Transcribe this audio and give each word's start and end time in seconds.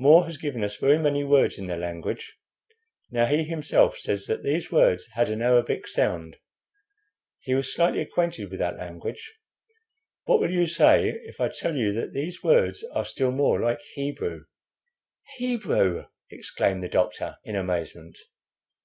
More 0.00 0.24
has 0.26 0.38
given 0.38 0.64
us 0.64 0.76
very 0.76 0.98
many 0.98 1.22
words 1.22 1.56
in 1.56 1.68
their 1.68 1.78
language. 1.78 2.36
Now 3.12 3.26
he 3.26 3.44
himself 3.44 3.96
says 3.96 4.26
that 4.26 4.42
these 4.42 4.72
words 4.72 5.06
had 5.12 5.28
an 5.28 5.40
Arabic 5.40 5.86
sound. 5.86 6.36
He 7.38 7.54
was 7.54 7.72
slightly 7.72 8.00
acquainted 8.00 8.50
with 8.50 8.58
that 8.58 8.76
language. 8.76 9.38
What 10.24 10.40
will 10.40 10.50
you 10.50 10.66
say 10.66 11.10
if 11.22 11.40
I 11.40 11.48
tell 11.50 11.76
you 11.76 11.92
that 11.92 12.12
these 12.12 12.42
words 12.42 12.82
are 12.92 13.04
still 13.04 13.30
more 13.30 13.60
like 13.60 13.78
Hebrew?" 13.94 14.46
"Hebrew!" 15.36 16.06
exclaimed 16.28 16.82
the 16.82 16.88
doctor, 16.88 17.36
in 17.44 17.54
amazement. 17.54 18.18